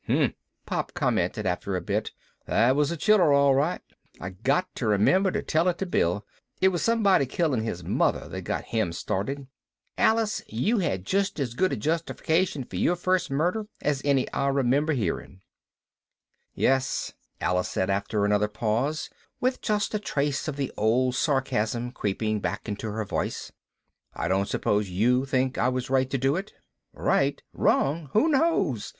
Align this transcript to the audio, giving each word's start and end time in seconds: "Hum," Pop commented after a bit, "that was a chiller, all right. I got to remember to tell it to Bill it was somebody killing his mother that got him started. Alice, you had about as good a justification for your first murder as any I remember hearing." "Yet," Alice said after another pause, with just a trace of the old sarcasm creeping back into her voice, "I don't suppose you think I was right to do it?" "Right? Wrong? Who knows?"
"Hum," 0.07 0.33
Pop 0.65 0.95
commented 0.95 1.45
after 1.45 1.75
a 1.75 1.81
bit, 1.81 2.09
"that 2.47 2.75
was 2.75 2.89
a 2.89 2.97
chiller, 2.97 3.31
all 3.31 3.53
right. 3.53 3.81
I 4.19 4.31
got 4.31 4.73
to 4.77 4.87
remember 4.87 5.29
to 5.29 5.43
tell 5.43 5.67
it 5.67 5.77
to 5.77 5.85
Bill 5.85 6.25
it 6.59 6.69
was 6.69 6.81
somebody 6.81 7.27
killing 7.27 7.61
his 7.61 7.83
mother 7.83 8.27
that 8.27 8.41
got 8.41 8.63
him 8.63 8.93
started. 8.93 9.45
Alice, 9.99 10.41
you 10.47 10.79
had 10.79 11.01
about 11.01 11.39
as 11.39 11.53
good 11.53 11.71
a 11.71 11.75
justification 11.77 12.63
for 12.63 12.77
your 12.77 12.95
first 12.95 13.29
murder 13.29 13.67
as 13.79 14.01
any 14.03 14.27
I 14.31 14.47
remember 14.47 14.93
hearing." 14.93 15.41
"Yet," 16.55 17.13
Alice 17.39 17.69
said 17.69 17.91
after 17.91 18.25
another 18.25 18.47
pause, 18.47 19.07
with 19.39 19.61
just 19.61 19.93
a 19.93 19.99
trace 19.99 20.47
of 20.47 20.55
the 20.55 20.71
old 20.77 21.13
sarcasm 21.13 21.91
creeping 21.91 22.39
back 22.39 22.67
into 22.67 22.89
her 22.89 23.05
voice, 23.05 23.51
"I 24.15 24.27
don't 24.27 24.47
suppose 24.49 24.89
you 24.89 25.25
think 25.27 25.59
I 25.59 25.69
was 25.69 25.91
right 25.91 26.09
to 26.09 26.17
do 26.17 26.35
it?" 26.37 26.53
"Right? 26.91 27.39
Wrong? 27.53 28.09
Who 28.13 28.29
knows?" 28.29 28.89